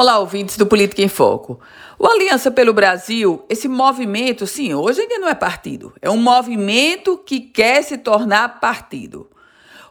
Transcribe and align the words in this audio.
Olá, 0.00 0.20
ouvintes 0.20 0.56
do 0.56 0.64
Política 0.64 1.02
em 1.02 1.08
Foco. 1.08 1.58
O 1.98 2.06
Aliança 2.06 2.52
pelo 2.52 2.72
Brasil, 2.72 3.44
esse 3.48 3.66
movimento, 3.66 4.46
sim, 4.46 4.72
hoje 4.72 5.00
ainda 5.00 5.18
não 5.18 5.28
é 5.28 5.34
partido, 5.34 5.92
é 6.00 6.08
um 6.08 6.16
movimento 6.16 7.18
que 7.18 7.40
quer 7.40 7.82
se 7.82 7.98
tornar 7.98 8.60
partido. 8.60 9.28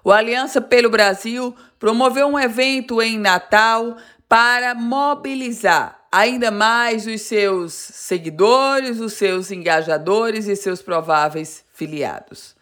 O 0.05 0.09
Aliança 0.09 0.61
pelo 0.61 0.89
Brasil 0.89 1.53
promoveu 1.77 2.25
um 2.25 2.39
evento 2.39 3.01
em 3.01 3.19
Natal 3.19 3.97
para 4.29 4.73
mobilizar 4.73 5.99
ainda 6.09 6.51
mais 6.51 7.05
os 7.05 7.23
seus 7.23 7.73
seguidores, 7.73 9.01
os 9.01 9.11
seus 9.11 9.51
engajadores 9.51 10.47
e 10.47 10.55
seus 10.55 10.81
prováveis 10.81 11.65
filiados. 11.73 12.56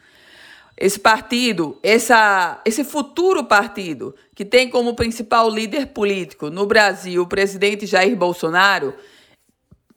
Esse 0.78 1.00
partido, 1.00 1.80
essa, 1.82 2.60
esse 2.66 2.84
futuro 2.84 3.46
partido, 3.46 4.14
que 4.36 4.44
tem 4.44 4.70
como 4.70 4.94
principal 4.94 5.50
líder 5.50 5.88
político 5.88 6.50
no 6.50 6.66
Brasil 6.66 7.22
o 7.22 7.28
presidente 7.28 7.86
Jair 7.86 8.16
Bolsonaro, 8.16 8.94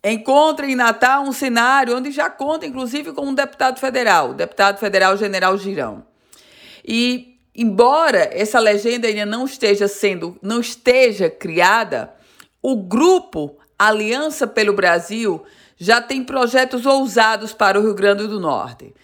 encontra 0.05 0.67
em 0.67 0.77
Natal 0.77 1.25
um 1.25 1.33
cenário 1.33 1.97
onde 1.97 2.13
já 2.13 2.31
conta, 2.31 2.65
inclusive, 2.65 3.13
com 3.13 3.27
um 3.27 3.35
deputado 3.35 3.81
federal, 3.81 4.31
o 4.31 4.35
deputado 4.35 4.79
federal 4.79 5.17
General 5.17 5.59
Girão. 5.59 6.07
E, 6.87 7.41
embora 7.57 8.31
essa 8.33 8.61
legenda 8.61 9.09
ainda 9.09 9.27
não 9.27 9.45
esteja 9.47 9.89
sendo, 9.89 10.39
não 10.41 10.61
esteja 10.61 11.29
criada, 11.29 12.15
o 12.63 12.77
grupo 12.77 13.59
Aliança 13.77 14.47
pelo 14.47 14.73
Brasil 14.73 15.45
já 15.77 16.01
tem 16.01 16.23
projetos 16.23 16.87
ousados 16.87 17.53
para 17.53 17.79
o 17.79 17.83
Rio 17.83 17.95
Grande 17.95 18.29
do 18.29 18.39
Norte 18.39 18.95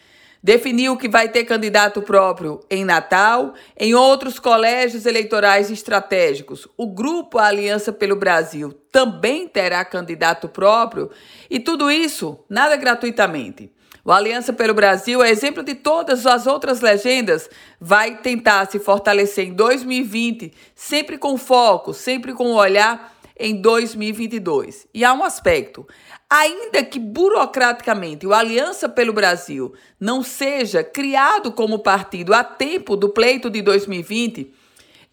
definiu 0.44 0.94
que 0.98 1.08
vai 1.08 1.26
ter 1.30 1.44
candidato 1.44 2.02
próprio 2.02 2.60
em 2.68 2.84
Natal, 2.84 3.54
em 3.80 3.94
outros 3.94 4.38
colégios 4.38 5.06
eleitorais 5.06 5.70
estratégicos. 5.70 6.68
O 6.76 6.86
grupo 6.86 7.38
Aliança 7.38 7.90
pelo 7.90 8.14
Brasil 8.14 8.70
também 8.92 9.48
terá 9.48 9.82
candidato 9.86 10.46
próprio 10.46 11.10
e 11.48 11.58
tudo 11.58 11.90
isso 11.90 12.38
nada 12.46 12.76
gratuitamente. 12.76 13.72
O 14.04 14.12
Aliança 14.12 14.52
pelo 14.52 14.74
Brasil 14.74 15.24
é 15.24 15.30
exemplo 15.30 15.62
de 15.62 15.74
todas 15.74 16.26
as 16.26 16.46
outras 16.46 16.82
legendas, 16.82 17.48
vai 17.80 18.18
tentar 18.18 18.70
se 18.70 18.78
fortalecer 18.78 19.48
em 19.48 19.54
2020, 19.54 20.52
sempre 20.74 21.16
com 21.16 21.38
foco, 21.38 21.94
sempre 21.94 22.34
com 22.34 22.48
o 22.48 22.56
olhar 22.56 23.13
em 23.38 23.60
2022. 23.60 24.86
E 24.94 25.04
há 25.04 25.12
um 25.12 25.24
aspecto: 25.24 25.86
ainda 26.28 26.84
que 26.84 26.98
burocraticamente 26.98 28.26
o 28.26 28.34
Aliança 28.34 28.88
pelo 28.88 29.12
Brasil 29.12 29.74
não 29.98 30.22
seja 30.22 30.82
criado 30.82 31.52
como 31.52 31.78
partido 31.78 32.32
a 32.34 32.44
tempo 32.44 32.96
do 32.96 33.08
pleito 33.08 33.50
de 33.50 33.62
2020, 33.62 34.52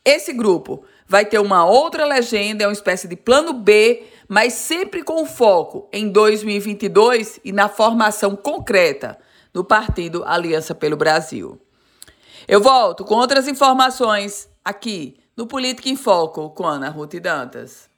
esse 0.03 0.33
grupo 0.33 0.83
vai 1.07 1.25
ter 1.25 1.39
uma 1.39 1.65
outra 1.65 2.05
legenda, 2.05 2.63
é 2.63 2.67
uma 2.67 2.73
espécie 2.73 3.07
de 3.07 3.15
plano 3.15 3.53
B, 3.53 4.03
mas 4.27 4.53
sempre 4.53 5.03
com 5.03 5.25
foco 5.25 5.87
em 5.91 6.09
2022 6.09 7.39
e 7.43 7.51
na 7.51 7.67
formação 7.67 8.35
concreta 8.35 9.19
do 9.53 9.63
partido 9.63 10.23
Aliança 10.25 10.73
pelo 10.73 10.95
Brasil. 10.95 11.59
Eu 12.47 12.61
volto 12.61 13.03
com 13.05 13.15
outras 13.15 13.47
informações 13.47 14.49
aqui 14.63 15.17
no 15.35 15.45
Política 15.45 15.89
em 15.89 15.95
Foco 15.95 16.49
com 16.49 16.65
Ana 16.65 16.89
Ruth 16.89 17.15
Dantas. 17.15 17.90